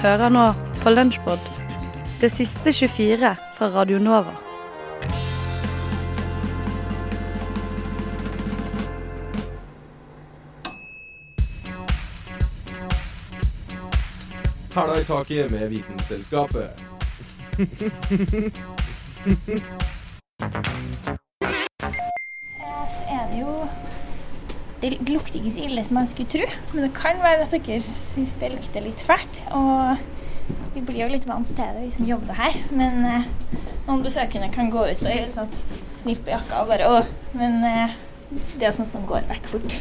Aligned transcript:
Hører 0.00 0.30
nå 0.32 0.46
på 0.80 0.90
Lunsjpod, 0.90 1.38
det 2.20 2.30
siste 2.32 2.72
24 2.72 3.34
fra 3.56 3.66
Radio 3.74 3.98
Nova. 3.98 4.32
Hæla 14.74 15.00
i 15.00 15.04
taket 15.04 15.50
med 15.50 15.68
Vitenselskapet. 15.68 16.70
Det 24.80 24.94
lukter 25.10 25.36
ikke 25.40 25.52
så 25.52 25.64
ille 25.66 25.82
som 25.84 25.98
man 26.00 26.08
skulle 26.08 26.30
tro, 26.32 26.46
men 26.72 26.86
det 26.86 26.94
kan 26.96 27.18
være 27.20 27.44
at 27.44 27.52
dere 27.52 27.82
syns 27.84 28.32
det 28.40 28.48
lukter 28.54 28.84
litt 28.86 29.02
fælt. 29.04 29.40
Og 29.52 30.00
vi 30.74 30.82
blir 30.86 31.02
jo 31.02 31.10
litt 31.12 31.26
vant 31.28 31.48
til 31.52 31.60
det, 31.60 31.82
vi 31.84 31.90
som 31.98 32.08
jobber 32.08 32.38
her. 32.38 32.56
Men 32.72 33.04
eh, 33.04 33.26
noen 33.86 34.04
besøkende 34.04 34.48
kan 34.54 34.70
gå 34.72 34.86
ut 34.88 35.02
og 35.04 35.10
helt 35.12 35.34
sånn, 35.34 35.50
snippe 36.00 36.32
jakka 36.32 36.62
og 36.62 36.70
bare 36.72 36.88
Å. 36.88 37.02
Men 37.36 37.58
eh, 37.66 37.98
det 38.56 38.70
er 38.70 38.76
sånn 38.76 38.88
som 38.88 39.04
går 39.08 39.26
vekk 39.28 39.50
fort. 39.52 39.76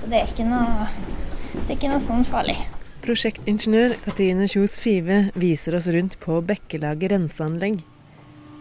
Så 0.00 0.10
det 0.10 0.22
er 0.22 0.32
ikke 0.32 0.48
noe, 0.48 0.88
det 1.54 1.68
er 1.68 1.76
ikke 1.78 1.92
noe 1.92 2.02
sånn 2.04 2.26
farlig. 2.26 2.58
Prosjektingeniør 3.06 3.94
Katrine 4.02 4.48
Kjos 4.50 4.74
Five 4.82 5.28
viser 5.38 5.76
oss 5.78 5.86
rundt 5.94 6.18
på 6.22 6.40
Bekkelaget 6.42 7.12
renseanlegg. 7.14 7.84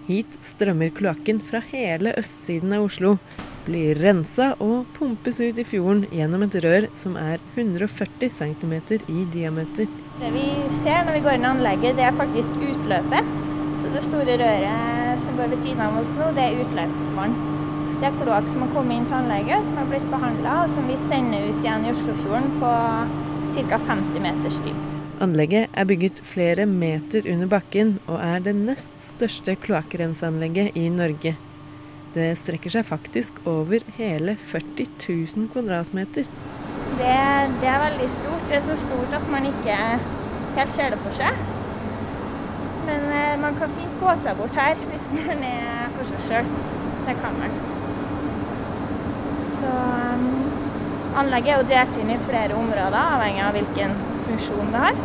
Hit 0.06 0.38
strømmer 0.46 0.92
kloakken 0.94 1.40
fra 1.42 1.64
hele 1.72 2.14
østsiden 2.20 2.76
av 2.78 2.86
Oslo, 2.86 3.16
blir 3.66 3.98
rensa 4.00 4.52
og 4.64 4.86
pumpes 4.96 5.40
ut 5.42 5.58
i 5.60 5.66
fjorden 5.68 6.06
gjennom 6.14 6.46
et 6.46 6.58
rør 6.64 6.88
som 6.98 7.18
er 7.20 7.42
140 7.56 8.32
cm 8.32 8.76
i 9.12 9.26
diameter. 9.34 9.90
Det 10.20 10.32
vi 10.36 10.46
ser 10.80 11.04
når 11.06 11.18
vi 11.18 11.24
går 11.26 11.38
inn 11.38 11.48
i 11.48 11.52
anlegget, 11.52 11.98
det 11.98 12.08
er 12.08 12.18
faktisk 12.18 12.56
utløpet. 12.62 13.34
Så 13.82 13.92
det 13.94 14.04
store 14.06 14.38
røret 14.42 15.26
som 15.26 15.38
går 15.40 15.52
ved 15.54 15.62
siden 15.66 15.84
av 15.84 16.00
oss 16.00 16.14
nå, 16.18 16.32
det 16.38 16.46
er 16.46 16.64
utløpsvann. 16.64 17.38
Så 17.92 18.02
det 18.02 18.10
er 18.10 18.18
kloakk 18.22 18.50
som 18.52 18.66
har 18.66 18.74
kommet 18.76 18.98
inn 18.98 19.08
til 19.10 19.20
anlegget, 19.20 19.68
som 19.68 19.80
har 19.80 19.88
blitt 19.92 20.10
behandla, 20.12 20.58
og 20.64 20.74
som 20.74 20.90
vi 20.90 20.98
sender 21.06 21.48
ut 21.50 21.62
igjen 21.62 21.86
i 21.88 21.94
Oslofjorden 21.94 22.52
på 22.60 22.74
ca. 23.56 23.80
50 23.88 24.24
meters 24.24 24.60
dyp. 24.66 24.92
Anlegget 25.24 25.72
er 25.72 25.88
bygget 25.88 26.20
flere 26.28 26.66
meter 26.68 27.24
under 27.32 27.48
bakken 27.48 27.94
og 28.04 28.18
er 28.20 28.42
det 28.44 28.56
nest 28.58 28.92
største 29.00 29.56
kloakkrenseanlegget 29.64 30.76
i 30.76 30.90
Norge. 30.92 31.38
Det 32.16 32.30
strekker 32.40 32.72
seg 32.72 32.86
faktisk 32.88 33.42
over 33.50 33.84
hele 33.98 34.38
40 34.40 34.86
000 35.36 35.50
kvadratmeter. 35.52 36.24
Det, 36.96 37.16
det 37.60 37.68
er 37.68 37.82
veldig 37.82 38.08
stort. 38.14 38.46
Det 38.48 38.56
er 38.62 38.64
så 38.70 38.78
stort 38.80 39.16
at 39.18 39.26
man 39.28 39.48
ikke 39.50 39.76
helt 40.56 40.72
ser 40.72 40.94
det 40.96 41.00
for 41.04 41.18
seg. 41.18 41.42
Men 42.86 43.04
eh, 43.12 43.34
man 43.42 43.58
kan 43.60 43.74
fint 43.76 43.98
gå 44.00 44.14
seg 44.22 44.40
bort 44.40 44.56
her 44.56 44.80
hvis 44.94 45.10
man 45.18 45.44
er 45.44 45.92
for 45.98 46.08
seg 46.08 46.24
sjøl. 46.24 46.48
Det 47.06 47.18
kan 47.20 47.36
man. 47.42 47.58
Så 49.58 49.74
um, 49.74 50.24
anlegget 51.20 51.52
er 51.52 51.60
jo 51.60 51.68
delt 51.74 52.00
inn 52.00 52.16
i 52.16 52.22
flere 52.24 52.56
områder, 52.56 52.96
avhengig 53.18 53.44
av 53.44 53.60
hvilken 53.60 54.00
funksjon 54.30 54.72
det 54.72 54.86
har. 54.86 55.04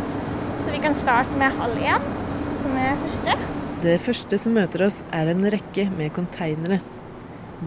Så 0.63 0.71
vi 0.71 0.79
kan 0.87 0.95
starte 0.95 1.35
med 1.43 1.59
halv 1.59 1.83
én, 1.91 2.07
som 2.63 2.79
er 2.79 2.97
første. 3.03 3.37
Det 3.83 3.99
første 4.07 4.41
som 4.45 4.55
møter 4.55 4.87
oss, 4.87 5.03
er 5.11 5.35
en 5.35 5.43
rekke 5.51 5.89
med 5.91 6.15
konteinere. 6.15 6.79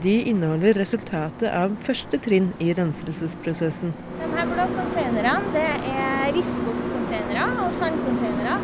De 0.02 0.14
inneholder 0.26 0.74
resultatet 0.74 1.52
av 1.54 1.76
første 1.86 2.18
trinn 2.18 2.48
i 2.58 2.72
renselsesprosessen. 2.74 3.92
De 4.18 4.30
her 4.32 4.48
blå 4.50 4.64
containeren 4.72 5.44
det 5.54 5.68
er 5.90 6.32
ristgodscontainere 6.34 7.44
og 7.62 7.76
sandcontainere. 7.78 8.56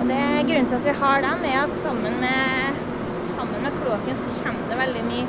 Og 0.00 0.08
det 0.08 0.20
Grunnen 0.48 0.70
til 0.70 0.78
at 0.78 0.86
vi 0.86 0.94
har 1.02 1.20
dem, 1.26 1.44
er 1.44 1.58
at 1.66 1.74
sammen 1.82 2.16
med, 2.22 2.78
sammen 3.34 3.66
med 3.66 3.76
kloakken 3.82 4.16
så 4.22 4.46
kommer 4.46 4.72
det 4.72 4.78
veldig 4.80 5.02
mye 5.10 5.26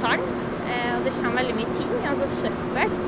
sand. 0.00 0.26
Eh, 0.66 0.90
og 0.96 1.06
det 1.06 1.14
kommer 1.20 1.38
veldig 1.38 1.54
mye 1.60 1.76
ting, 1.78 1.94
altså 2.10 2.26
søppel. 2.40 2.98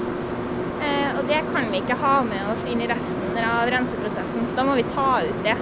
Eh, 0.87 1.11
og 1.19 1.27
det 1.33 1.43
kan 1.51 1.67
vi 1.75 1.83
ikke 1.83 1.99
ha 2.05 2.15
med 2.31 2.47
oss 2.55 2.63
inn 2.71 2.85
i 2.85 2.89
resten 2.95 3.43
av 3.43 3.67
renseprosessen, 3.75 4.47
så 4.47 4.61
da 4.61 4.69
må 4.71 4.79
vi 4.79 4.87
ta 4.95 5.11
ut 5.27 5.43
det. 5.45 5.59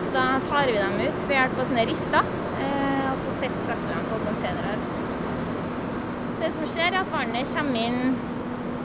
Så 0.00 0.16
da 0.16 0.26
tar 0.48 0.72
vi 0.72 0.80
dem 0.80 0.98
ut 1.04 1.28
ved 1.28 1.36
hjelp 1.36 1.60
av 1.60 1.68
sånne 1.68 1.86
rister, 1.92 2.32
eh, 2.64 3.06
og 3.12 3.20
så 3.20 3.36
setter 3.42 3.84
vi 3.84 3.92
dem 3.92 4.08
på 4.08 4.24
containere. 4.24 4.76
rett 4.76 4.92
og 4.92 4.98
slett. 5.00 5.22
Så 6.35 6.35
det 6.46 6.52
som 6.54 6.66
skjer, 6.70 6.94
er 6.94 7.02
at 7.02 7.08
vannet 7.10 7.48
kommer 7.50 7.80
inn 7.80 8.12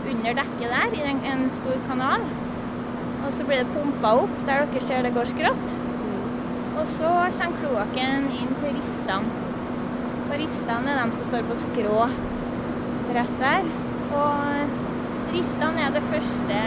under 0.10 0.38
dekket 0.40 0.72
der, 0.74 0.94
i 0.98 1.02
en, 1.30 1.44
stor 1.54 1.78
kanal. 1.86 2.24
Og 3.22 3.30
så 3.38 3.46
blir 3.46 3.62
det 3.62 3.74
pumpa 3.76 4.16
opp 4.24 4.34
der 4.48 4.66
dere 4.66 4.82
ser 4.82 5.06
det 5.06 5.14
går 5.14 5.30
skrått. 5.30 5.76
Og 6.72 6.88
så 6.90 7.12
kommer 7.38 7.60
kloakken 7.62 8.26
inn 8.34 8.56
til 8.58 8.74
ristene. 8.80 9.44
Og 10.24 10.34
ristene 10.42 10.96
er 10.96 11.04
de 11.04 11.20
som 11.20 11.30
står 11.30 11.46
på 11.52 11.60
skrå 11.60 12.00
rett 13.20 13.36
der. 13.44 13.70
Og 14.18 15.30
ristene 15.36 15.86
er 15.86 15.94
det 15.94 16.04
første, 16.08 16.64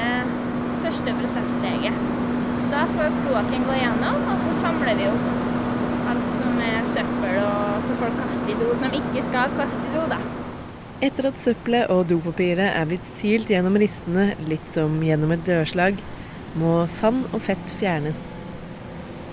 første 0.87 1.17
prosesssteget. 1.25 2.07
Så 2.61 2.71
da 2.71 2.85
får 2.93 3.19
kloakken 3.25 3.67
gå 3.67 3.81
gjennom, 3.81 4.23
og 4.31 4.47
så 4.47 4.55
samler 4.63 4.95
vi 5.01 5.11
opp 5.11 5.27
alt 6.15 6.31
som 6.39 6.65
er 6.71 6.87
søppel 6.95 7.43
og 7.43 7.85
så 7.91 8.01
folk 8.05 8.17
kaster 8.23 8.55
i 8.55 8.59
do, 8.63 8.71
som 8.77 8.87
de 8.87 9.03
ikke 9.03 9.27
skal 9.27 9.59
kaste 9.59 9.91
i 9.91 9.95
do, 9.99 10.07
da. 10.15 10.23
Etter 11.05 11.27
at 11.29 11.37
søppelet 11.37 11.91
og 11.93 12.07
dopapiret 12.09 12.71
er 12.71 12.87
blitt 12.89 13.05
silt 13.05 13.51
gjennom 13.53 13.75
ristene, 13.77 14.31
litt 14.49 14.71
som 14.73 14.95
gjennom 15.05 15.35
et 15.35 15.43
dørslag, 15.45 15.99
må 16.57 16.79
sand 16.89 17.27
og 17.35 17.43
fett 17.45 17.75
fjernes. 17.77 18.23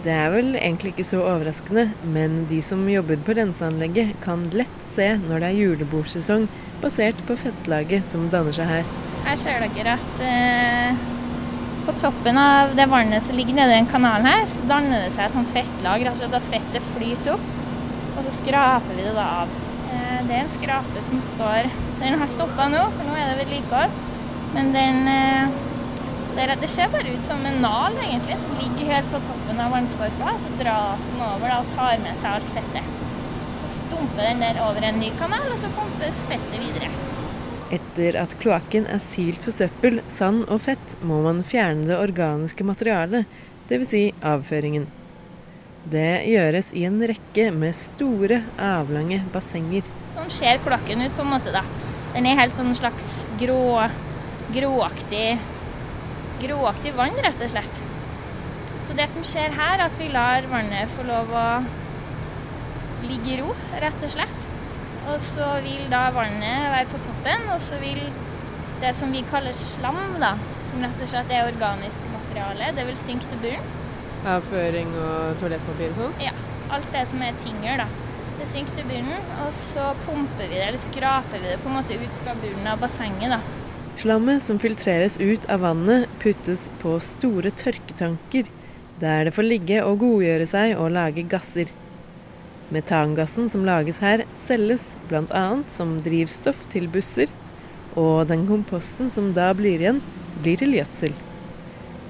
Det 0.03 0.11
er 0.11 0.33
vel 0.33 0.57
egentlig 0.57 0.91
ikke 0.91 1.05
så 1.07 1.21
overraskende, 1.21 1.85
men 2.11 2.41
de 2.49 2.59
som 2.65 2.81
jobber 2.89 3.21
på 3.23 3.37
renseanlegget 3.37 4.17
kan 4.25 4.49
lett 4.57 4.83
se 4.83 5.13
når 5.21 5.45
det 5.45 5.51
er 5.51 5.59
julebordsesong, 5.61 6.49
basert 6.81 7.23
på 7.29 7.39
fettlaget 7.39 8.09
som 8.09 8.27
danner 8.33 8.57
seg 8.57 8.67
her. 8.67 8.91
Her 9.29 9.39
ser 9.39 9.63
dere 9.77 9.95
at 9.95 10.23
eh, 10.27 11.01
på 11.85 11.95
toppen 12.01 12.41
av 12.41 12.75
det 12.75 12.89
vannet 12.91 13.23
som 13.23 13.37
ligger 13.37 13.61
nede 13.61 13.77
i 13.77 13.79
den 13.79 13.91
kanalen 13.93 14.27
her, 14.27 14.43
så 14.49 14.65
danner 14.67 15.05
det 15.05 15.15
seg 15.15 15.29
et 15.29 15.39
sånt 15.39 15.55
fettlag, 15.55 16.09
slett 16.19 16.39
at 16.41 16.51
fettet 16.51 16.93
flyter 16.97 17.37
opp. 17.37 17.51
Og 18.17 18.25
så 18.25 18.39
skraper 18.41 18.97
vi 18.97 19.05
det 19.05 19.15
da 19.15 19.33
av. 19.45 19.60
Eh, 20.21 20.27
det 20.27 20.37
er 20.37 20.45
en 20.45 20.53
skrape 20.53 21.03
som 21.03 21.21
står 21.21 21.69
Den 22.01 22.19
har 22.19 22.29
stoppa 22.29 22.69
nå, 22.69 22.85
for 22.95 23.07
nå 23.07 23.17
er 23.17 23.31
det 23.31 23.43
vedlikehold. 23.43 23.99
Men 24.55 24.73
den 24.75 25.05
der, 26.35 26.47
det, 26.47 26.61
det 26.61 26.69
ser 26.69 26.89
bare 26.91 27.11
ut 27.11 27.25
som 27.25 27.43
en 27.45 27.61
nal, 27.61 27.95
egentlig, 28.03 28.37
som 28.39 28.57
ligger 28.59 28.93
helt 28.93 29.11
på 29.11 29.21
toppen 29.25 29.59
av 29.59 29.71
vannskorpa. 29.75 30.35
Så 30.43 30.51
dras 30.59 31.05
den 31.07 31.23
over 31.25 31.47
da, 31.47 31.61
og 31.61 31.71
tar 31.75 32.01
med 32.03 32.17
seg 32.19 32.37
alt 32.37 32.53
fettet. 32.55 32.91
Så 33.61 33.75
stumper 33.77 34.25
den 34.25 34.43
der 34.43 34.61
over 34.65 34.83
en 34.87 34.99
ny 35.01 35.11
kanal, 35.19 35.47
og 35.51 35.59
så 35.59 35.71
pumpes 35.77 36.23
fettet 36.31 36.57
videre. 36.59 36.91
Etter 37.71 38.17
at 38.19 38.35
kloakken 38.41 38.87
er 38.91 38.99
silt 39.03 39.43
for 39.45 39.55
søppel, 39.55 40.01
sand 40.11 40.43
og 40.51 40.65
fett, 40.65 40.97
må 41.07 41.21
man 41.23 41.43
fjerne 41.47 41.87
det 41.87 41.99
organiske 41.99 42.67
materialet, 42.67 43.29
dvs. 43.69 43.93
Si 43.93 44.03
avføringen. 44.27 44.89
Det 45.91 46.21
gjøres 46.27 46.73
i 46.77 46.83
en 46.85 46.99
rekke 47.09 47.47
med 47.55 47.73
store, 47.77 48.41
avlange 48.61 49.21
bassenger. 49.33 49.87
Sånn 50.21 50.33
ser 50.37 50.61
kloakken 50.61 51.01
ut, 51.01 51.15
på 51.17 51.25
en 51.25 51.33
måte. 51.33 51.51
da. 51.51 51.65
Den 52.13 52.27
er 52.29 52.37
helt 52.37 52.53
sånn 52.55 52.75
slags 52.77 53.29
grå, 53.41 53.89
gråaktig 54.53 55.39
gråaktig 56.41 56.93
vann, 56.97 57.17
rett 57.23 57.41
og 57.41 57.51
slett. 57.53 57.81
Så 58.81 58.95
det 58.97 59.07
som 59.13 59.25
skjer 59.25 59.53
her, 59.55 59.77
er 59.77 59.85
at 59.85 59.97
vi 59.99 60.09
lar 60.13 60.47
vannet 60.51 60.89
få 60.95 61.05
lov 61.07 61.29
å 61.37 61.45
ligge 63.05 63.35
i 63.35 63.39
ro, 63.41 63.53
rett 63.83 64.05
og 64.05 64.13
slett. 64.15 64.47
Og 65.09 65.17
så 65.23 65.47
vil 65.65 65.87
da 65.91 66.07
vannet 66.15 66.69
være 66.73 66.89
på 66.91 67.01
toppen, 67.07 67.47
og 67.53 67.61
så 67.63 67.79
vil 67.81 68.01
det 68.81 68.93
som 68.97 69.13
vi 69.13 69.23
kaller 69.29 69.53
slam, 69.57 70.01
da, 70.21 70.35
som 70.69 70.85
rett 70.85 71.01
og 71.03 71.13
slett 71.13 71.33
er 71.33 71.49
organisk 71.49 72.05
materiale, 72.13 72.71
det 72.77 72.87
vil 72.89 72.97
synke 72.99 73.29
til 73.29 73.43
bunnen. 73.45 73.77
Avføring 74.31 74.89
og 75.01 75.37
toalettpapir 75.41 75.93
og 75.93 76.01
sånn? 76.03 76.17
Ja. 76.21 76.33
Alt 76.71 76.91
det 76.93 77.03
som 77.09 77.21
er 77.25 77.37
tyngre, 77.41 77.81
da. 77.81 78.00
Det 78.41 78.47
synker 78.49 78.73
til 78.73 78.87
bunnen, 78.89 79.25
og 79.43 79.51
så 79.53 79.91
pumper 80.01 80.47
vi 80.47 80.55
det, 80.55 80.63
eller 80.65 80.81
skraper 80.81 81.37
vi 81.43 81.51
det 81.51 81.59
på 81.61 81.69
en 81.69 81.75
måte 81.77 81.93
ut 81.93 82.15
fra 82.23 82.33
bunnen 82.41 82.69
av 82.71 82.79
bassenget, 82.81 83.35
da. 83.35 83.37
Slammet 84.01 84.41
som 84.41 84.57
filtreres 84.57 85.19
ut 85.21 85.43
av 85.45 85.61
vannet, 85.61 86.09
puttes 86.23 86.63
på 86.81 86.95
store 87.05 87.51
tørketanker, 87.53 88.49
der 89.03 89.27
det 89.27 89.33
får 89.35 89.45
ligge 89.45 89.83
og 89.85 89.99
godgjøre 90.01 90.47
seg 90.49 90.73
og 90.73 90.89
lage 90.95 91.27
gasser. 91.29 91.69
Metangassen 92.73 93.45
som 93.51 93.67
lages 93.67 94.01
her, 94.01 94.25
selges 94.33 94.87
bl.a. 95.11 95.45
som 95.69 95.93
drivstoff 96.01 96.65
til 96.73 96.89
busser, 96.89 97.29
og 97.93 98.25
den 98.31 98.47
komposten 98.49 99.13
som 99.13 99.35
da 99.37 99.51
blir 99.53 99.85
igjen, 99.85 100.01
blir 100.41 100.57
til 100.57 100.73
gjødsel. 100.79 101.13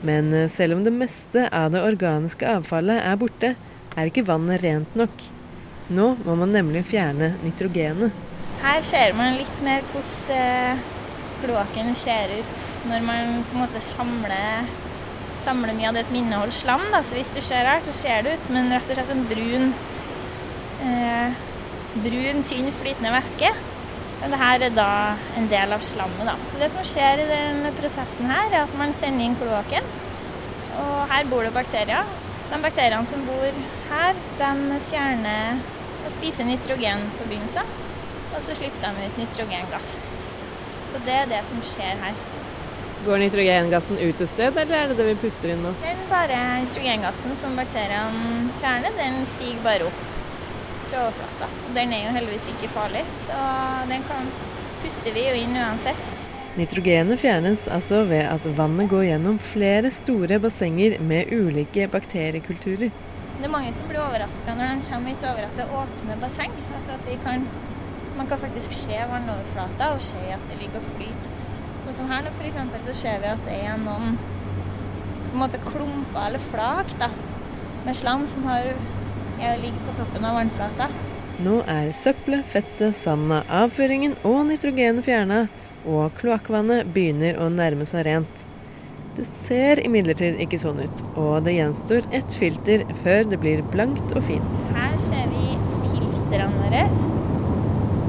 Men 0.08 0.32
eh, 0.32 0.48
selv 0.48 0.80
om 0.80 0.88
det 0.88 0.96
meste 0.96 1.50
av 1.52 1.76
det 1.76 1.84
organiske 1.92 2.48
avfallet 2.56 3.04
er 3.04 3.20
borte, 3.20 3.54
er 4.00 4.08
ikke 4.08 4.30
vannet 4.32 4.64
rent 4.64 4.96
nok. 4.96 5.28
Nå 5.92 6.14
må 6.24 6.38
man 6.40 6.54
nemlig 6.56 6.86
fjerne 6.88 7.34
nitrogenet. 7.44 8.16
Her 8.62 8.84
ser 8.86 9.16
man 9.18 9.36
litt 9.36 9.58
mer 9.66 9.84
hvordan 9.92 10.80
kloakken 11.42 11.96
ser 11.98 12.32
ut 12.38 12.68
når 12.88 13.04
man 13.04 13.42
på 13.50 13.58
en 13.58 13.64
måte 13.64 13.82
samler, 13.84 14.70
samler 15.42 15.74
mye 15.76 15.90
av 15.90 15.98
det 15.98 16.06
som 16.08 16.16
inneholder 16.16 16.56
slam. 16.56 16.86
Da. 16.94 17.02
Så 17.04 17.18
hvis 17.18 17.34
du 17.36 17.42
ser 17.44 17.68
her, 17.68 17.82
så 17.84 17.96
ser 17.98 18.24
det 18.24 18.38
ut 18.38 18.48
som 18.48 18.60
en, 18.62 18.72
rett 18.72 18.94
og 18.94 19.00
slett 19.00 19.12
en 19.12 19.26
brun, 19.28 19.74
eh, 20.86 21.44
brun, 22.06 22.44
tynn 22.48 22.72
flytende 22.78 23.12
væske. 23.18 23.52
Men 24.22 24.36
dette 24.36 24.54
er 24.70 24.78
da 24.78 24.90
en 25.42 25.52
del 25.52 25.76
av 25.76 25.84
slammet. 25.84 26.24
Da. 26.30 26.38
Så 26.54 26.62
det 26.62 26.72
som 26.72 26.88
skjer 26.88 27.26
i 27.26 27.28
denne 27.34 27.74
prosessen 27.82 28.32
her, 28.32 28.48
er 28.54 28.62
at 28.64 28.80
man 28.80 28.96
sender 28.96 29.28
inn 29.28 29.36
kloakken. 29.42 29.92
Og 30.86 30.98
her 31.12 31.28
bor 31.28 31.44
det 31.44 31.56
bakterier. 31.58 32.16
De 32.52 32.64
bakteriene 32.64 33.08
som 33.10 33.26
bor 33.26 33.62
her, 33.90 34.18
de 34.40 34.80
fjerner 34.92 35.62
De 36.06 36.12
spiser 36.18 36.48
nitrogenforbindelser. 36.50 37.72
Og 38.32 38.40
så 38.44 38.56
slipper 38.56 38.86
de 38.86 39.08
ut 39.08 39.18
nitrogengass. 39.20 39.98
Så 40.92 41.02
det 41.06 41.18
er 41.24 41.30
det 41.32 41.42
som 41.50 41.60
skjer 41.64 42.00
her. 42.04 42.22
Går 43.06 43.18
nitrogengassen 43.18 43.98
ut 43.98 44.22
et 44.22 44.30
sted, 44.30 44.58
eller 44.62 44.78
er 44.78 44.92
det 44.92 44.98
det 45.00 45.08
vi 45.08 45.20
puster 45.24 45.52
inn 45.52 45.64
nå? 45.66 45.72
Den 45.82 46.02
bare 46.12 46.38
nitrogengassen 46.62 47.34
som 47.42 47.56
bakteriene 47.58 48.52
fjerner, 48.60 48.94
den 49.00 49.24
stiger 49.30 49.64
bare 49.66 49.88
opp 49.90 50.04
fra 50.92 51.08
overflata. 51.08 51.50
Og 51.66 51.74
den 51.78 51.96
er 51.98 52.06
jo 52.06 52.16
heldigvis 52.20 52.52
ikke 52.54 52.70
farlig, 52.76 53.02
så 53.26 53.40
den 53.90 54.06
kan 54.10 54.30
puster 54.84 55.16
vi 55.16 55.26
jo 55.30 55.40
inn 55.40 55.58
uansett. 55.58 56.14
Nitrogenet 56.60 57.22
fjernes 57.22 57.64
altså 57.72 58.04
ved 58.10 58.26
at 58.28 58.46
vannet 58.58 58.90
går 58.92 59.06
gjennom 59.08 59.38
flere 59.42 59.92
store 59.96 60.38
bassenger 60.44 60.98
med 61.00 61.32
ulike 61.32 61.88
bakteriekulturer. 61.90 62.92
Det 63.42 63.48
er 63.48 63.54
mange 63.56 63.72
som 63.74 63.88
blir 63.90 63.98
overraska 63.98 64.54
når 64.54 64.76
de 64.78 64.84
kommer 64.86 65.10
hit 65.16 65.24
over 65.26 65.46
at 65.48 65.56
det 65.58 65.64
er 65.64 65.72
åpne 65.74 66.18
basseng. 66.22 66.52
Altså 66.78 66.94
at 66.94 67.06
vi 67.10 67.16
kan, 67.24 67.48
man 68.14 68.28
kan 68.30 68.38
faktisk 68.38 68.76
se 68.78 69.00
vannoverflata 69.10 69.88
og 69.96 70.04
se 70.06 70.22
at 70.30 70.44
det 70.46 70.60
ligger 70.60 70.78
og 70.78 70.86
flyter. 70.92 71.32
Sånn 71.82 71.96
som 71.98 72.12
her 72.14 72.22
nå 72.22 72.30
eksempel, 72.46 72.84
så 72.86 72.94
ser 72.94 73.18
vi 73.24 73.32
at 73.32 73.42
det 73.48 73.56
er 73.66 73.82
noen 73.82 74.20
på 74.22 75.34
en 75.34 75.42
måte 75.42 75.62
klumper 75.66 76.28
eller 76.28 76.44
flak 76.52 76.94
da, 77.02 77.10
med 77.88 77.98
slam 77.98 78.28
som 78.30 78.46
har, 78.46 78.70
ligger 79.40 79.82
på 79.88 79.98
toppen 80.04 80.30
av 80.30 80.38
vannflata. 80.38 80.92
Nå 81.42 81.64
er 81.66 81.90
søppelet, 81.98 82.46
fettet, 82.46 82.94
sanda, 83.00 83.42
avføringen 83.50 84.14
og 84.22 84.44
nitrogenet 84.52 85.08
fjerna, 85.08 85.48
og 85.90 86.14
kloakkvannet 86.22 86.94
begynner 86.94 87.42
å 87.42 87.50
nærme 87.50 87.90
seg 87.90 88.06
rent. 88.06 88.46
Det 89.12 89.26
ser 89.28 89.82
imidlertid 89.84 90.38
ikke 90.40 90.56
sånn 90.62 90.78
ut, 90.86 91.02
og 91.20 91.42
det 91.44 91.58
gjenstår 91.58 92.06
ett 92.16 92.32
filter 92.32 92.86
før 93.02 93.26
det 93.28 93.42
blir 93.42 93.64
blankt 93.74 94.14
og 94.16 94.24
fint. 94.24 94.68
Her 94.72 94.94
ser 95.04 95.26
vi 95.34 95.58
filtrene 95.90 96.62
våre. 96.62 96.86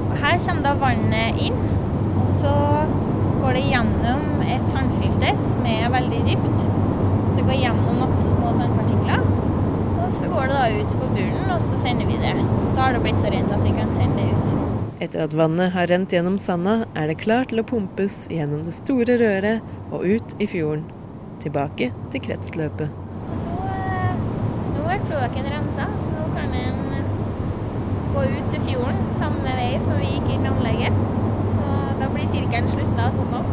Og 0.07 0.13
her 0.21 0.39
kommer 0.45 0.63
da 0.63 0.71
vannet 0.79 1.41
inn, 1.49 1.59
og 2.21 2.29
så 2.31 2.53
går 3.41 3.59
det 3.59 3.65
gjennom 3.73 4.45
et 4.47 4.71
sandfilter 4.71 5.43
som 5.51 5.67
er 5.67 5.91
veldig 5.91 6.23
dypt. 6.29 6.63
Så 6.63 7.35
det 7.35 7.45
går 7.49 7.59
gjennom 7.65 7.99
masse 8.05 8.31
små 8.31 8.55
sandpartikler. 8.55 9.27
Og 10.05 10.07
så 10.15 10.31
går 10.31 10.53
det 10.53 10.61
da 10.61 10.65
ut 10.79 10.97
på 11.01 11.11
bunnen, 11.17 11.51
og 11.51 11.59
så 11.67 11.83
sender 11.83 12.07
vi 12.07 12.21
det. 12.23 12.37
Da 12.77 12.87
har 12.87 12.95
det 12.95 13.03
blitt 13.03 13.19
så 13.19 13.33
rent 13.33 13.51
at 13.51 13.67
vi 13.67 13.75
kan 13.75 13.91
sende 13.99 14.23
det 14.23 14.31
ut. 14.31 14.55
Etter 15.03 15.25
at 15.25 15.35
vannet 15.35 15.73
har 15.75 15.91
rent 15.91 16.15
gjennom 16.15 16.39
sanda, 16.39 16.85
er 16.95 17.11
det 17.11 17.19
klart 17.19 17.51
til 17.51 17.59
å 17.59 17.67
pumpes 17.67 18.23
gjennom 18.31 18.63
det 18.63 18.77
store 18.77 19.19
røret 19.19 19.73
og 19.91 20.05
ut 20.07 20.37
i 20.39 20.47
fjorden. 20.47 20.85
Tilbake 21.43 21.91
til 22.11 22.23
kretsløpet. 22.23 22.91
Så 23.25 23.35
nå, 23.35 23.55
eh, 23.67 24.13
nå 24.77 24.85
er 24.87 25.01
kloakken 25.07 25.49
rensa, 25.51 25.89
så 25.99 26.13
nå 26.15 26.29
kan 26.35 26.55
en 26.55 26.79
gå 28.13 28.21
ut 28.21 28.49
til 28.51 28.61
fjorden 28.61 29.01
samme 29.17 29.55
vei 29.57 29.73
som 29.83 29.97
vi 29.99 30.13
gikk 30.13 30.31
inn 30.35 30.45
i 30.45 30.51
anlegget. 30.51 31.03
Så 31.55 31.67
da 31.99 32.09
blir 32.13 32.29
sirkelen 32.31 32.69
slutta 32.71 33.09
sånn 33.17 33.31
nå. 33.33 33.43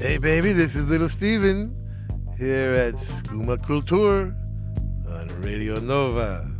Hey, 0.00 0.18
baby, 0.18 0.52
this 0.52 0.76
is 0.76 0.88
little 0.88 1.08
Steven 1.08 1.70
here 2.38 2.74
at 2.74 2.98
Skuma 2.98 3.56
Kultur 3.56 4.34
on 5.08 5.30
Radio 5.42 5.80
Nova. 5.80 6.53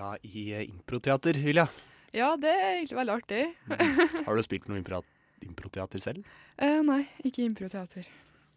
Glad 0.00 0.18
i 0.22 0.52
eh, 0.54 0.68
improteater, 0.68 1.34
Hylja. 1.34 1.68
Ja, 2.12 2.32
det 2.40 2.50
er 2.50 2.70
egentlig 2.78 2.96
veldig 2.96 3.16
artig. 3.20 3.42
Har 4.26 4.36
du 4.36 4.42
spilt 4.42 4.68
noe 4.70 4.80
improteater 4.80 6.02
selv? 6.02 6.24
Eh, 6.56 6.80
nei, 6.86 7.02
ikke 7.26 7.44
improteater. 7.44 8.08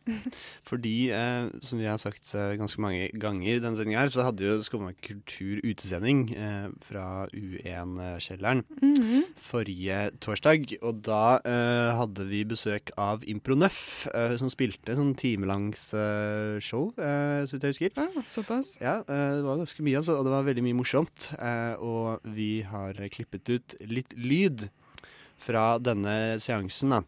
Fordi, 0.69 1.09
eh, 1.15 1.47
som 1.63 1.79
vi 1.79 1.85
har 1.87 1.97
sagt 2.01 2.33
eh, 2.35 2.53
ganske 2.59 2.81
mange 2.83 3.09
ganger 3.19 3.61
denne 3.63 3.77
sendinga 3.79 4.01
her, 4.03 4.11
så 4.13 4.25
hadde 4.27 4.43
jo 4.45 4.57
Skumma 4.63 4.91
kultur 5.03 5.61
utesending 5.63 6.25
eh, 6.35 6.67
fra 6.83 7.27
U1-kjelleren 7.33 8.63
Mhm. 8.81 9.23
forrige 9.39 9.99
torsdag. 10.23 10.77
Og 10.83 11.01
da 11.05 11.39
eh, 11.45 11.93
hadde 11.97 12.25
vi 12.29 12.43
besøk 12.47 12.91
av 12.99 13.23
Impronøff, 13.29 14.07
eh, 14.13 14.35
som 14.39 14.51
spilte 14.51 14.95
sånn 14.97 15.15
timelangs 15.19 15.89
eh, 15.97 16.59
show, 16.63 16.91
eh, 16.97 17.43
så 17.47 17.59
jeg 17.59 17.73
husker. 17.73 17.91
Ah, 17.97 18.21
såpass. 18.27 18.75
Ja, 18.81 18.99
eh, 19.07 19.37
det 19.39 19.43
var 19.47 19.59
ganske 19.61 19.83
mye, 19.85 19.97
altså, 20.01 20.17
og 20.19 20.25
det 20.27 20.35
var 20.35 20.47
veldig 20.47 20.63
mye 20.67 20.79
morsomt. 20.81 21.29
Eh, 21.39 21.75
og 21.83 22.19
vi 22.35 22.61
har 22.67 22.93
klippet 23.13 23.49
ut 23.55 23.75
litt 23.87 24.13
lyd 24.17 24.67
fra 25.43 25.77
denne 25.83 26.37
seansen, 26.39 26.93
da. 26.97 27.01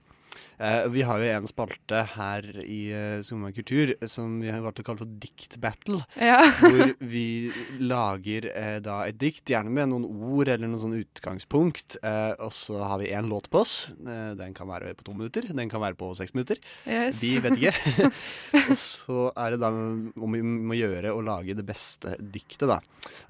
Eh, 0.58 0.86
vi 0.94 1.04
har 1.06 1.20
jo 1.20 1.32
en 1.36 1.50
spalte 1.50 2.02
her 2.16 2.46
i 2.64 2.80
uh, 2.96 3.24
Skumma 3.26 3.52
kultur 3.56 3.94
som 4.08 4.38
vi 4.40 4.52
har 4.52 4.64
valgt 4.64 4.82
å 4.84 4.86
kalle 4.88 5.04
for 5.04 5.18
Dikt 5.26 5.58
battle. 5.64 6.02
Ja. 6.20 6.40
Hvor 6.60 6.94
vi 7.00 7.52
lager 7.82 8.50
eh, 8.52 8.78
da 8.84 9.02
et 9.10 9.20
dikt, 9.20 9.50
gjerne 9.52 9.74
med 9.74 9.92
noen 9.92 10.06
ord 10.08 10.50
eller 10.52 10.70
noe 10.70 10.82
sånn 10.82 10.98
utgangspunkt. 10.98 11.98
Eh, 12.02 12.34
og 12.44 12.54
så 12.56 12.80
har 12.84 13.02
vi 13.02 13.12
én 13.16 13.30
låt 13.32 13.50
på 13.52 13.64
oss. 13.64 13.76
Eh, 14.00 14.32
den 14.40 14.56
kan 14.58 14.70
være 14.72 14.96
på 14.98 15.08
to 15.08 15.16
minutter, 15.16 15.48
den 15.52 15.72
kan 15.72 15.84
være 15.84 16.00
på 16.00 16.12
seks 16.18 16.36
minutter. 16.36 16.62
Yes. 16.88 17.22
Vi 17.24 17.36
vet 17.44 17.60
ikke. 17.60 18.12
og 18.70 18.76
så 18.80 19.30
er 19.36 19.56
det 19.56 19.62
da 19.64 19.72
om 19.72 20.36
vi 20.36 20.44
må 20.44 20.78
gjøre 20.78 21.14
å 21.16 21.24
lage 21.26 21.58
det 21.58 21.66
beste 21.68 22.16
diktet, 22.20 22.68
da. 22.72 22.80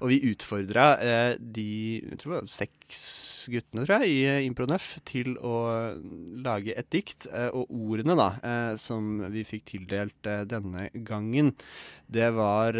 Og 0.00 0.12
vi 0.12 0.22
utfordra 0.32 0.90
eh, 1.02 1.32
de 1.40 1.70
jeg 2.06 2.20
tror 2.20 2.36
det 2.36 2.40
var 2.40 2.52
seks 2.52 3.06
guttene, 3.52 3.84
tror 3.84 4.02
jeg, 4.02 4.12
i 4.12 4.20
eh, 4.28 4.44
Impronøff 4.46 4.96
til 5.08 5.34
å 5.44 5.56
lage 6.44 6.74
et 6.76 6.88
dikt. 6.92 7.15
Eh, 7.24 7.48
og 7.56 7.70
ordene, 7.72 8.16
da, 8.18 8.28
eh, 8.44 8.72
som 8.80 9.22
vi 9.32 9.44
fikk 9.46 9.66
tildelt 9.72 10.28
eh, 10.28 10.44
denne 10.48 10.90
gangen, 11.06 11.54
det 12.12 12.28
var 12.36 12.76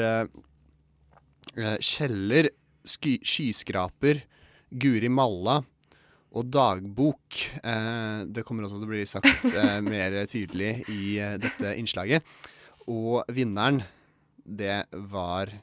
kjeller, 1.56 2.50
sky, 2.84 3.16
skyskraper, 3.24 4.20
Guri 4.76 5.08
malla 5.08 5.60
og 6.36 6.48
dagbok. 6.52 7.38
Det 8.28 8.42
kommer 8.44 8.66
også 8.66 8.80
til 8.80 8.88
å 8.88 8.90
bli 8.90 9.04
sagt 9.08 9.46
mer 9.86 10.18
tydelig 10.28 10.72
i 10.92 11.14
dette 11.40 11.72
innslaget. 11.80 12.26
Og 12.92 13.22
vinneren, 13.32 13.80
det 14.44 14.82
var 15.14 15.54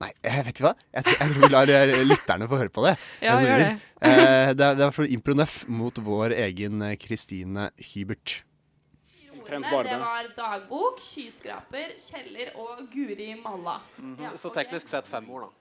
Nei, 0.00 0.10
jeg 0.24 0.44
vet 0.46 0.54
ikke 0.54 0.64
hva. 0.64 0.74
Jeg, 0.96 1.04
tror- 1.04 1.18
jeg 1.20 1.32
tror 1.34 1.42
vi 1.44 1.50
lar 1.52 1.70
eh, 1.76 1.90
lytterne 2.08 2.46
få 2.48 2.56
høre 2.62 2.72
på 2.72 2.84
det. 2.86 2.94
Ja, 3.26 3.34
gjør 3.44 3.58
det. 3.64 3.72
Eh, 4.00 4.52
det, 4.56 4.64
er, 4.64 4.74
det 4.78 4.86
er 4.86 4.94
for 4.96 5.04
Impronøff 5.16 5.58
mot 5.68 5.98
vår 6.06 6.32
egen 6.46 6.80
eh, 6.86 6.94
Kristine 7.00 7.70
Hybert. 7.92 8.40
Ordene, 9.50 9.82
det 9.82 9.96
var 9.98 10.26
dagbok, 10.36 11.00
skyskraper, 11.02 11.94
kjeller 11.98 12.52
og 12.60 12.84
Guri 12.92 13.32
Malla. 13.42 13.80
Ja, 14.20 14.30
Så 14.38 14.52
teknisk 14.54 14.86
sett 14.92 15.08
fem 15.10 15.26
ord, 15.32 15.48
da. 15.48 15.56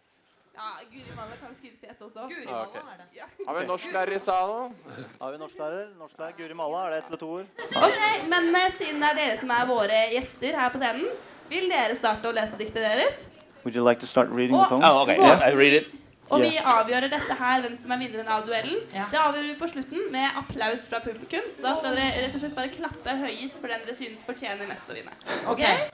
Ja, 0.59 0.67
Guri 0.91 1.15
Malla 1.17 1.37
kan 1.39 1.55
skrives 1.57 1.81
i 1.81 1.89
ett 1.89 2.03
også. 2.05 2.27
Guri 2.29 2.45
Ah, 2.51 2.67
okay. 2.67 2.83
er 2.83 2.99
det. 2.99 3.07
Ja. 3.17 3.25
Har 3.47 3.57
vi 3.57 3.63
norsklærer 3.71 4.13
i 4.13 4.19
salen? 4.21 4.75
Har 5.23 5.31
vi 5.33 5.39
norsklærer? 5.41 5.87
Norsklærer 5.97 6.37
Guri 6.37 6.57
Malla, 6.59 6.83
er 6.85 6.93
det 6.93 6.99
ett 7.01 7.09
eller 7.09 7.23
to 7.23 7.31
ord? 7.39 7.49
Ok, 7.71 8.05
Men 8.35 8.51
eh, 8.61 8.69
siden 8.77 9.01
det 9.01 9.09
er 9.09 9.19
dere 9.23 9.39
som 9.41 9.55
er 9.57 9.65
våre 9.71 9.99
gjester 10.13 10.59
her 10.61 10.69
på 10.75 10.83
scenen, 10.83 11.09
vil 11.49 11.69
dere 11.73 11.97
starte 11.97 12.29
å 12.29 12.35
lese 12.37 12.59
diktet 12.61 12.85
deres? 12.85 13.25
Would 13.69 13.75
you 13.75 13.83
like 13.83 13.99
to 13.99 14.07
start 14.07 14.29
reading 14.29 14.57
the 14.57 14.65
poem? 14.65 14.81
oh, 14.83 15.03
okay. 15.03 15.15
Yeah, 15.17 15.47
I 15.47 15.53
read 15.53 15.73
it. 15.73 15.87
Og 16.29 16.41
vi 16.41 16.57
avgjører 16.57 17.07
dette 17.09 17.35
her, 17.37 17.61
hvem 17.61 17.75
som 17.77 17.91
er 17.91 17.97
vinneren 18.01 18.27
av 18.33 18.47
duellen. 18.47 18.79
Det 18.89 19.17
avgjør 19.17 19.43
vi 19.45 19.53
på 19.59 19.67
slutten 19.69 20.07
med 20.13 20.37
applaus 20.41 20.79
fra 20.89 20.99
publikum. 21.03 21.45
Så 21.53 21.61
da 21.61 21.75
skal 21.77 21.93
dere 21.97 22.23
rett 22.23 22.33
og 22.33 22.41
slett 22.41 22.55
bare 22.57 22.71
klappe 22.73 23.15
høyest 23.19 23.59
for 23.61 23.69
den 23.69 23.85
dere 23.85 23.95
synes 23.97 24.25
fortjener 24.25 24.65
mest 24.69 24.89
å 24.89 24.97
vinne. 24.97 25.13
Ok? 25.53 25.61
Great. 25.61 25.93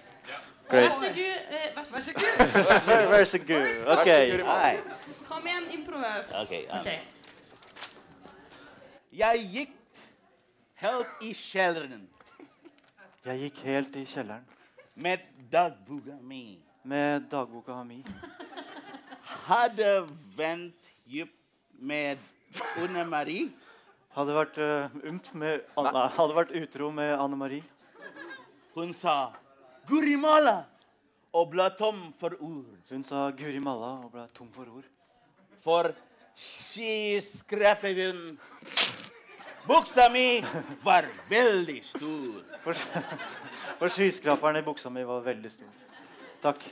Vær 0.71 0.95
så 0.95 1.11
god. 1.17 1.19
eh, 1.59 1.67
Vær 1.75 2.01
så 2.07 2.15
god. 2.15 3.07
Vær 3.11 3.27
så 3.33 3.39
god. 3.51 3.67
Ok. 3.97 4.07
Okay. 4.07 4.79
Kom 5.27 5.47
igjen, 5.51 5.67
improver. 5.79 6.23
Okay, 6.45 6.63
um, 6.71 6.79
Ok. 6.79 6.89
Jeg 9.19 9.47
gikk 9.51 9.75
helt 10.85 11.23
i 11.23 11.33
kjelleren 11.33 12.07
Jeg 13.25 13.39
gikk 13.43 13.65
helt 13.67 13.95
i 13.95 14.05
kjelleren 14.05 14.47
med 14.95 15.27
dagboka 15.51 16.15
mi. 16.23 16.64
Med 16.85 17.25
dagboka 17.31 17.83
mi. 17.83 18.03
Hadde 19.45 20.05
vent 20.37 20.91
djupt 21.05 21.33
med 21.79 22.17
Anne 22.79 23.05
Marie. 23.09 23.49
Hadde 24.15 24.35
vært 24.37 24.59
uh, 24.61 24.93
umt 25.09 25.31
med 25.33 25.65
Anna. 25.77 26.05
Hadde 26.15 26.37
vært 26.37 26.53
utro 26.55 26.91
med 26.93 27.15
Anne 27.17 27.39
Marie. 27.39 27.63
Hun 28.75 28.93
sa 28.93 29.33
Gurimala 29.89 30.63
og 31.35 31.49
ble 31.51 31.67
tom 31.79 32.13
for 32.19 32.37
ord. 32.39 32.77
Hun 32.91 33.03
sa 33.03 33.29
Guri 33.35 33.59
malla 33.59 33.97
og 34.05 34.11
ble 34.13 34.27
tom 34.35 34.51
for 34.55 34.69
ord. 34.71 34.87
For 35.65 35.91
skyskraperen 36.35 38.37
Buksa 39.65 40.09
mi 40.13 40.43
var 40.83 41.07
veldig 41.29 41.79
stor. 41.83 42.41
For, 42.61 42.77
for 43.79 43.89
skyskraperen 43.89 44.59
i 44.59 44.65
buksa 44.65 44.91
mi 44.93 45.03
var 45.03 45.23
veldig 45.25 45.51
stor. 45.51 45.71
Takk. 46.45 46.63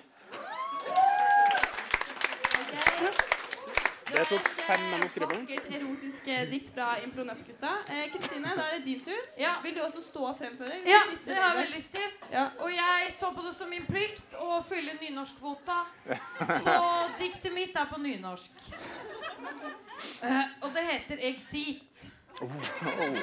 Det 4.13 4.25
tok 4.29 4.49
fem 4.67 4.81
manuskripter. 4.91 5.39
Vakkert 5.39 5.69
erotisk 5.73 6.27
eh, 6.29 6.43
dikt 6.51 6.67
fra 6.75 6.91
Impronøff-gutta. 7.01 7.71
Eh, 7.89 8.03
Kristine, 8.13 8.51
da 8.53 8.67
er 8.67 8.75
det 8.77 8.85
din 8.85 8.99
tur. 9.01 9.23
Vil 9.63 9.73
du 9.75 9.81
også 9.81 10.03
stå 10.05 10.27
og 10.29 10.37
fremføre? 10.37 10.75
Ja, 10.85 10.99
det 11.25 11.33
har 11.39 11.47
jeg 11.47 11.57
veldig 11.57 11.77
lyst 11.79 11.95
til. 11.95 12.11
Ja. 12.31 12.43
Og 12.59 12.69
jeg 12.75 13.15
så 13.15 13.31
på 13.33 13.47
det 13.47 13.55
som 13.57 13.73
min 13.73 13.87
plikt 13.89 14.37
å 14.37 14.59
fylle 14.67 14.93
nynorskkvota. 15.01 15.79
Så 16.67 16.77
diktet 17.17 17.57
mitt 17.57 17.73
er 17.73 17.89
på 17.89 17.97
nynorsk. 18.03 18.67
Eh, 18.77 20.53
og 20.61 20.69
det 20.77 20.85
heter 20.91 21.25
Exit. 21.31 22.05
Oh, 22.41 22.53
oh. 22.93 23.19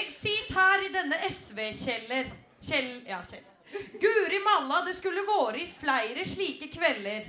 Exit 0.00 0.50
her 0.58 0.88
i 0.88 0.92
denne 0.98 1.22
SV-kjeller. 1.30 2.34
Kjell, 2.66 2.92
ja, 3.06 3.22
kjell. 3.30 3.46
Guri 4.00 4.40
malla, 4.44 4.82
det 4.86 4.96
skulle 4.98 5.22
vært 5.26 5.76
flere 5.80 6.24
slike 6.26 6.70
kvelder. 6.72 7.28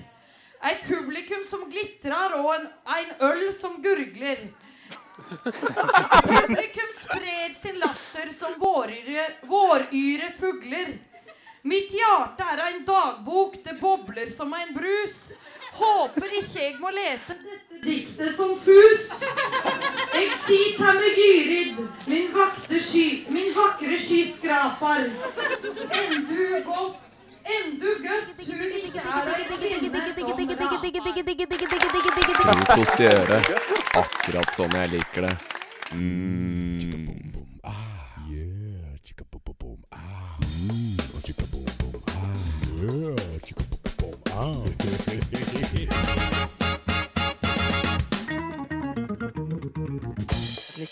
Et 0.72 0.82
publikum 0.86 1.46
som 1.50 1.66
glitrer, 1.70 2.36
og 2.38 2.52
en, 2.54 2.68
en 2.96 3.14
øl 3.32 3.48
som 3.58 3.80
gurgler. 3.82 4.44
Publikum 5.42 6.92
sprer 6.98 7.56
sin 7.62 7.80
latter 7.82 8.34
som 8.34 8.58
våryre, 8.62 9.26
våryre 9.50 10.32
fugler. 10.40 10.94
Mitt 11.64 11.94
hjerte 11.94 12.46
er 12.54 12.64
en 12.68 12.86
dagbok, 12.86 13.60
det 13.66 13.78
bobler 13.82 14.30
som 14.34 14.54
en 14.54 14.74
brus. 14.74 15.18
Håper 15.72 16.34
ikke 16.42 16.60
jeg 16.60 16.76
må 16.80 16.90
lese 16.96 17.36
dette 17.40 17.72
diktet 17.86 18.36
som 18.36 18.58
fus. 18.60 19.08
Jeg 20.14 20.28
sitter 20.38 20.86
her 20.86 20.94
med 21.00 21.12
Gyrid, 21.20 21.78
min, 22.08 22.28
sky, 22.80 23.26
min 23.30 23.48
vakre 23.56 24.00
skyskraper. 24.00 25.08
Endu 26.02 26.44
godt, 26.66 27.00
endu 27.56 27.88
godt 28.04 28.28
hun 28.48 28.62
ikke 28.62 29.00
er 29.00 29.32
ei 29.38 29.48
kvinne 29.64 29.98
som 30.06 30.82
Frokost 32.42 33.00
i 33.00 33.10
øret. 33.16 33.52
Akkurat 34.04 34.54
sånn 34.56 34.78
jeg 34.82 34.94
liker 34.98 35.30
det. 35.30 35.36
Mm. 35.92 36.82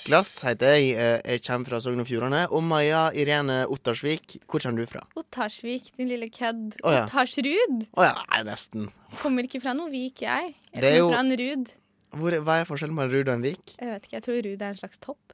Niklas 0.09 0.41
heter 0.41 0.71
jeg. 0.73 0.95
eh, 0.97 1.21
Jeg 1.37 1.41
kommer 1.45 1.69
fra 1.69 1.79
Sogn 1.79 1.99
og 2.01 2.07
Fjordane. 2.09 2.47
Og 2.51 2.63
Maja 2.65 3.11
Irene 3.13 3.67
Ottarsvik, 3.69 4.39
hvor 4.49 4.59
kommer 4.63 4.81
du 4.81 4.87
fra? 4.89 5.03
Ottarsvik, 5.15 5.91
din 5.97 6.07
lille 6.09 6.29
kødd. 6.33 6.79
Oh, 6.83 6.91
ja. 6.91 7.03
Ottarsrud. 7.05 7.83
Å 7.93 8.07
ja, 8.07 8.15
nei, 8.31 8.39
nesten. 8.47 8.87
Kommer 9.21 9.45
ikke 9.45 9.61
fra 9.61 9.75
noen 9.77 9.91
vik, 9.93 10.23
jeg. 10.25 10.55
Jeg 10.73 10.81
er 10.81 10.81
kommer 10.81 10.97
jo- 10.97 11.09
fra 11.11 11.19
en 11.19 11.31
rud. 11.37 11.69
Hvor, 12.09 12.31
hva 12.41 12.55
er 12.57 12.65
forskjellen 12.65 12.97
en 12.97 13.11
Rud 13.13 13.27
og 13.29 13.33
en 13.35 13.41
Vik? 13.43 13.75
Jeg 13.77 13.87
vet 13.87 14.01
ikke, 14.07 14.13
jeg 14.17 14.23
tror 14.25 14.41
rud 14.41 14.61
er 14.63 14.69
en 14.73 14.77
slags 14.81 14.97
topp. 14.97 15.33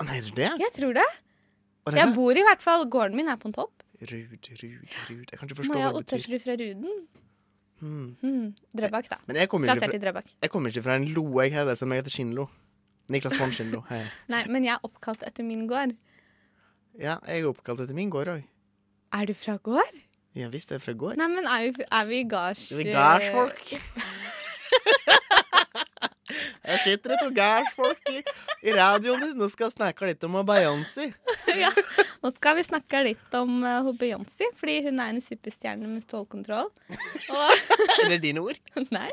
Å, 0.00 0.04
nei, 0.08 0.16
er 0.18 0.22
det 0.22 0.34
det? 0.34 0.50
Jeg 0.58 0.72
tror 0.74 0.92
det. 0.94 1.06
Å, 1.86 1.92
Jeg 1.94 2.14
bor 2.16 2.32
i 2.34 2.42
hvert 2.42 2.60
fall, 2.62 2.84
gården 2.90 3.14
min 3.14 3.28
er 3.28 3.36
på 3.36 3.46
en 3.46 3.52
topp. 3.54 3.84
Rud, 4.02 4.10
Rud, 4.10 4.88
Rud 5.06 5.30
Jeg 5.30 5.38
kan 5.38 5.46
ikke 5.46 5.54
forstå 5.62 5.70
Maja 5.72 5.92
hva 5.92 6.00
det 6.00 6.02
betyr. 6.02 6.18
Ottarsrud 6.18 6.42
fra 6.42 6.56
Ruden. 6.58 7.06
Hmm. 7.78 8.16
Hmm. 8.22 8.54
Drøbak, 8.74 9.08
da. 9.08 9.18
Men 9.28 9.36
jeg 9.36 9.48
kommer, 9.48 9.70
i 9.70 9.78
fra, 9.78 9.86
Drøbak. 9.86 10.24
jeg 10.42 10.50
kommer 10.50 10.70
ikke 10.74 10.82
fra 10.82 10.96
en 10.96 11.06
lo, 11.14 11.24
jeg 11.44 11.52
heller, 11.52 11.76
som 11.76 11.92
jeg 11.92 12.02
heter 12.02 12.10
Skinnlo. 12.10 12.48
Niklas 13.12 13.36
von 13.36 13.52
Schindlo. 13.52 13.82
Hei. 13.90 14.02
Nei, 14.32 14.44
men 14.48 14.64
jeg 14.64 14.78
er 14.78 14.86
oppkalt 14.86 15.24
etter 15.26 15.44
min 15.46 15.66
gård. 15.68 15.96
Ja, 16.96 17.18
jeg 17.26 17.42
er 17.42 17.50
oppkalt 17.50 17.82
etter 17.84 17.96
min 17.96 18.12
gård 18.12 18.30
òg. 18.32 18.44
Er 19.14 19.28
du 19.28 19.34
fra 19.36 19.58
gård? 19.62 20.00
Ja 20.34 20.48
visst 20.50 20.72
er 20.72 20.80
jeg 20.80 20.86
fra 20.88 20.96
gård. 20.98 21.18
Nei, 21.20 21.28
men 21.30 21.46
er 21.46 21.68
vi, 21.76 21.84
er 21.86 22.08
vi 22.08 22.22
gards... 22.30 22.70
Er 22.72 22.80
vi 22.80 22.94
gardsfolk? 22.94 23.60
Jeg 26.64 26.80
sitter 26.84 27.12
i 27.14 27.18
og 27.26 27.34
gardsfolk 27.36 28.10
i, 28.12 28.20
i 28.68 28.72
radioen 28.74 29.20
din 29.20 29.42
og 29.44 29.50
skal 29.52 29.70
snakke 29.72 30.06
litt 30.08 30.24
om 30.24 30.38
Beyoncé. 30.48 31.10
ja. 31.62 31.70
Nå 32.24 32.30
skal 32.36 32.56
vi 32.58 32.64
snakke 32.64 33.02
litt 33.04 33.36
om 33.36 33.58
uh, 33.66 33.90
Beyoncé, 34.00 34.48
fordi 34.60 34.78
hun 34.86 35.00
er 35.04 35.12
en 35.12 35.20
superstjerne 35.24 35.88
med 35.90 36.06
stålkontroll. 36.06 36.70
Og 37.34 38.08
Er 38.08 38.16
dine 38.22 38.40
ord? 38.44 38.58
Nei. 38.96 39.10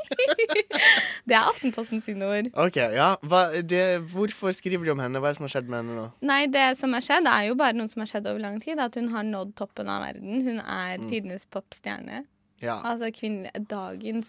Det 1.28 1.36
er 1.36 1.42
Aftenposten 1.44 2.00
sine 2.04 2.26
ord. 2.26 2.48
Ok, 2.58 2.78
ja. 2.96 3.12
Hva, 3.28 3.42
det, 3.62 3.82
hvorfor 4.12 4.54
skriver 4.56 4.88
de 4.88 4.94
om 4.96 5.02
henne? 5.04 5.20
Hva 5.22 5.30
er 5.30 5.36
det 5.36 5.40
som 5.42 5.46
har 5.48 5.54
skjedd 5.56 5.68
med 5.70 5.82
henne 5.82 5.98
nå? 5.98 6.06
Nei, 6.26 6.40
det 6.52 6.66
som 6.80 6.96
har 6.96 7.04
skjedd, 7.04 7.28
er 7.30 7.50
jo 7.50 7.58
bare 7.60 7.76
noe 7.78 7.90
som 7.92 8.02
har 8.04 8.10
skjedd 8.10 8.26
over 8.32 8.42
lang 8.42 8.58
tid. 8.64 8.80
At 8.82 8.96
hun 8.98 9.12
har 9.14 9.26
nådd 9.28 9.52
toppen 9.60 9.90
av 9.92 10.02
verden. 10.08 10.40
Hun 10.48 10.60
er 10.62 10.98
Mm. 11.02 11.06
tidenes 11.10 11.46
popstjerne. 11.50 12.24
Ja. 12.62 12.76
Altså 12.86 13.08
kvinne, 13.14 13.50
dagens, 13.70 14.28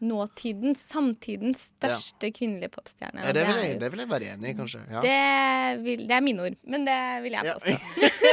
nåtidens, 0.00 0.80
samtidens 0.88 1.66
største 1.74 2.30
kvinnelige 2.32 2.70
popstjerne. 2.72 3.20
Ja, 3.26 3.32
det, 3.36 3.42
vil 3.48 3.58
jeg, 3.60 3.74
det 3.82 3.90
vil 3.92 4.00
jeg 4.04 4.10
være 4.10 4.30
enig 4.34 4.52
i, 4.52 4.56
kanskje. 4.58 4.80
Ja. 4.90 5.02
Det, 5.04 5.82
vil, 5.84 6.06
det 6.08 6.16
er 6.16 6.24
mine 6.24 6.46
ord, 6.48 6.56
men 6.72 6.86
det 6.88 6.98
vil 7.26 7.36
jeg 7.38 7.50
Ja. 7.50 7.54
påstå. 7.58 7.76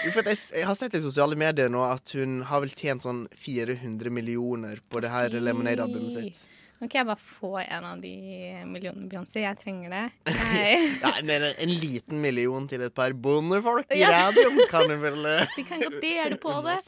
Jeg, 0.00 0.36
jeg 0.56 0.64
har 0.66 0.76
sett 0.78 0.94
i 0.96 1.00
sosiale 1.02 1.36
medier 1.38 1.68
nå 1.72 1.82
at 1.84 2.10
hun 2.16 2.40
har 2.48 2.62
vel 2.62 2.70
tjent 2.72 3.04
sånn 3.04 3.24
400 3.36 4.10
millioner 4.14 4.80
på 4.90 5.00
det 5.04 5.10
her 5.12 5.34
Lemonade-albumet 5.42 6.12
sitt. 6.14 6.38
Nå 6.80 6.88
kan 6.88 7.02
jeg 7.02 7.08
bare 7.10 7.20
få 7.20 7.50
en 7.60 7.84
av 7.84 7.98
de 8.00 8.12
millionene, 8.64 9.08
Beyoncé. 9.10 9.42
Jeg 9.44 9.58
trenger 9.60 9.92
det. 9.92 10.04
Ja, 11.02 11.10
men 11.20 11.34
en, 11.36 11.46
en 11.66 11.74
liten 11.82 12.22
million 12.22 12.64
til 12.70 12.86
et 12.86 12.94
par 12.96 13.12
bondefolk 13.12 13.90
i 13.92 14.00
Ja. 14.00 14.08
radioen 14.30 14.62
kan 14.70 14.88
du 14.88 14.96
vel 15.02 15.20
eh, 15.28 15.44
vi 15.58 15.66
kan 15.68 15.82
godt 15.84 15.98
dele 16.00 16.38
på 16.40 16.54
det. 16.64 16.78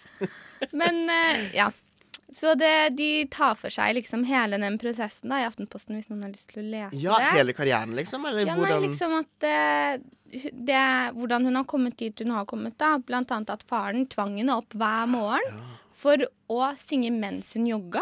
Men 0.73 1.03
eh, 1.13 1.43
ja. 1.59 1.69
Så 2.35 2.55
det, 2.57 2.97
de 2.97 3.27
tar 3.29 3.55
for 3.61 3.69
seg 3.73 3.95
liksom 3.99 4.23
hele 4.25 4.57
den 4.63 4.79
prosessen 4.81 5.29
da, 5.29 5.43
i 5.43 5.47
Aftenposten, 5.49 5.99
hvis 5.99 6.09
noen 6.09 6.23
har 6.25 6.33
lyst 6.33 6.49
til 6.53 6.63
å 6.63 6.67
lese 6.71 7.01
Ja, 7.03 7.19
hele 7.35 7.53
karrieren, 7.53 7.93
liksom? 7.99 8.25
Eller 8.29 8.47
Ja, 8.47 8.55
nei, 8.55 8.63
hvordan 8.63 8.87
liksom 8.87 9.17
at 9.19 9.47
uh, 9.49 10.49
det, 10.53 10.81
Hvordan 11.19 11.45
hun 11.51 11.57
har 11.61 11.65
kommet 11.69 11.97
dit 12.01 12.19
hun 12.25 12.31
har 12.33 12.47
kommet, 12.49 12.79
da. 12.81 12.95
Blant 12.99 13.31
annet 13.37 13.51
at 13.53 13.63
faren 13.69 14.07
tvang 14.09 14.39
henne 14.41 14.57
opp 14.63 14.73
hver 14.73 15.07
morgen 15.13 15.61
for 16.03 16.17
å 16.49 16.73
synge 16.81 17.11
mens 17.13 17.53
hun 17.55 17.67
jogga. 17.69 18.01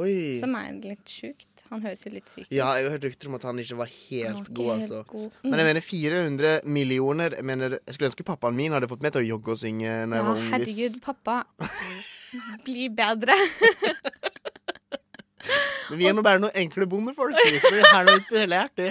Oi. 0.00 0.38
Som 0.40 0.54
er 0.56 0.72
litt 0.80 1.04
sjukt. 1.10 1.46
Han 1.70 1.82
høres 1.84 2.00
jo 2.06 2.10
litt 2.10 2.26
syk 2.32 2.46
ut. 2.48 2.54
Ja, 2.56 2.72
jeg 2.78 2.86
har 2.88 2.94
hørt 2.96 3.04
rykter 3.06 3.28
om 3.30 3.36
at 3.36 3.44
han 3.46 3.58
ikke 3.62 3.76
var 3.78 3.90
helt 3.92 4.40
ikke 4.48 4.54
god, 4.56 4.70
altså. 4.80 5.02
god. 5.06 5.36
Men 5.44 5.52
jeg 5.60 5.60
Mm. 5.60 5.68
mener 5.68 5.80
400 5.86 6.60
millioner 6.64 7.30
Jeg 7.36 7.44
mener, 7.46 7.76
jeg 7.86 7.94
skulle 7.94 8.08
ønske 8.10 8.24
pappaen 8.26 8.56
min 8.56 8.72
hadde 8.72 8.88
fått 8.90 9.02
meg 9.04 9.12
til 9.12 9.22
å 9.22 9.28
jogge 9.36 9.52
og 9.54 9.58
synge 9.60 9.92
når 10.08 10.16
jeg 10.16 10.24
Ja, 10.24 10.30
var 10.30 10.40
ung. 10.40 10.48
herregud, 10.54 10.96
pappa. 11.04 11.36
Bli 12.66 12.88
bedre. 12.94 13.36
Men 15.90 15.98
vi 15.98 16.06
er 16.06 16.14
nå 16.14 16.22
bare 16.22 16.38
noen 16.38 16.54
enkle 16.60 16.84
bondefolk, 16.86 17.34
så 17.64 17.70
vi 17.74 17.80
har 17.82 18.08
ikke 18.12 18.42
lært 18.46 18.74
det. 18.78 18.90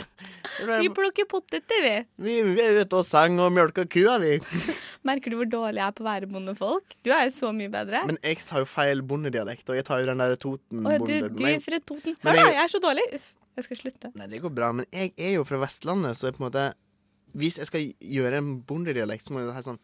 Vi 0.82 0.90
plukker 0.92 1.28
poteter, 1.30 1.80
vi. 1.86 1.94
Vi, 2.26 2.34
vi 2.50 2.64
er 2.64 2.80
ute 2.82 3.00
og 3.00 3.06
sang 3.08 3.38
og 3.40 3.54
mjølker 3.56 3.88
kua, 3.92 4.18
vi. 4.20 4.34
Merker 5.08 5.32
du 5.32 5.38
hvor 5.40 5.48
dårlig 5.52 5.80
jeg 5.80 5.86
er 5.86 5.96
på 5.96 6.04
å 6.04 6.10
være 6.10 6.30
bondefolk? 6.32 6.98
Du 7.06 7.14
er 7.16 7.30
jo 7.30 7.36
så 7.38 7.54
mye 7.56 7.72
bedre. 7.72 8.02
Men 8.10 8.20
jeg 8.26 8.42
har 8.50 8.66
jo 8.66 8.68
feil 8.68 9.06
bondedialekt, 9.14 9.70
og 9.72 9.80
jeg 9.80 9.88
tar 9.88 10.04
jo 10.04 10.10
den 10.10 10.26
der 10.26 10.36
Toten-bonden. 10.42 11.32
du 11.38 11.46
er 11.48 11.64
fra 11.64 11.80
Toten. 11.80 12.18
Hør 12.26 12.42
da, 12.42 12.50
jeg 12.50 12.62
er 12.66 12.74
så 12.74 12.84
dårlig. 12.84 13.08
Uff, 13.16 13.32
jeg 13.56 13.70
skal 13.70 13.82
slutte. 13.86 14.12
Nei, 14.20 14.28
det 14.34 14.44
går 14.44 14.56
bra, 14.60 14.74
men 14.82 14.90
jeg 14.92 15.14
er 15.16 15.38
jo 15.38 15.48
fra 15.48 15.62
Vestlandet, 15.64 16.20
så 16.20 16.28
jeg 16.28 16.36
på 16.36 16.44
en 16.44 16.50
måte 16.50 16.68
hvis 17.38 17.58
jeg 17.60 17.68
skal 17.70 17.84
gjøre 18.00 18.38
en 18.42 18.50
bondedialekt, 18.66 19.26
så 19.28 19.34
må 19.36 19.44
det 19.44 19.52
være 19.54 19.66
sånn 19.68 19.80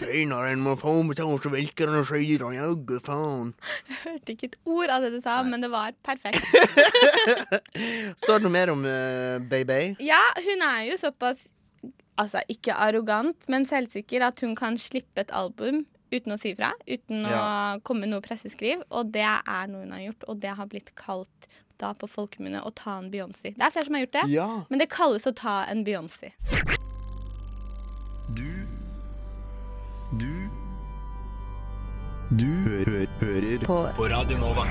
Peinaren 0.00 0.60
må 0.64 0.74
få 0.80 0.92
betalt, 1.08 1.44
så 1.46 1.52
velker 1.52 1.88
han 1.90 2.00
og 2.02 2.08
sier 2.08 2.44
han 2.44 2.56
jaggu 2.56 2.98
faen. 3.04 3.52
Jeg 3.88 3.98
hørte 4.04 4.34
ikke 4.34 4.50
et 4.52 4.58
ord 4.68 4.92
av 4.92 5.04
det 5.06 5.12
du 5.14 5.20
sa, 5.24 5.38
men 5.46 5.64
det 5.64 5.70
var 5.72 5.94
perfekt. 6.04 6.44
Står 8.20 8.38
det 8.38 8.44
noe 8.46 8.52
mer 8.54 8.72
om 8.74 8.84
uh, 8.84 9.40
Bay-Bay? 9.50 9.94
Ja, 10.04 10.20
hun 10.44 10.64
er 10.66 10.86
jo 10.92 11.00
såpass 11.00 11.48
Altså, 12.14 12.38
ikke 12.46 12.70
arrogant, 12.78 13.40
men 13.50 13.64
selvsikker 13.66 14.22
at 14.22 14.38
hun 14.44 14.52
kan 14.54 14.76
slippe 14.78 15.24
et 15.24 15.32
album 15.34 15.80
uten 16.14 16.30
å 16.30 16.36
si 16.38 16.52
fra. 16.54 16.68
Uten 16.86 17.24
Ja. 17.26 17.40
å 17.40 17.80
komme 17.82 18.04
med 18.04 18.12
noe 18.12 18.22
presseskriv. 18.22 18.84
Og 18.94 19.10
det 19.10 19.24
er 19.26 19.66
noe 19.72 19.82
hun 19.82 19.90
har 19.96 20.04
gjort, 20.04 20.22
og 20.30 20.38
det 20.44 20.52
har 20.54 20.68
blitt 20.70 20.92
kalt 20.94 21.48
da 21.78 21.92
på 21.94 22.06
folkemunne 22.08 22.62
å 22.64 22.70
ta 22.74 22.98
en 22.98 23.10
Beyoncé. 23.10 23.54
Det 23.56 23.62
er 23.62 23.70
flere 23.74 23.84
som 23.84 23.94
har 23.94 24.04
gjort 24.06 24.12
det, 24.12 24.24
Ja. 24.30 24.48
men 24.70 24.78
det 24.78 24.88
kalles 24.90 25.26
å 25.26 25.34
ta 25.34 25.64
en 25.68 25.84
Beyoncé. 25.84 26.32
Du 28.34 28.48
Du 30.18 30.48
Du 32.36 32.46
hø 32.46 32.84
hø 32.84 33.06
hører 33.20 33.64
på. 33.66 33.78
på 33.96 34.08
Radio 34.10 34.38
Nova. 34.38 34.64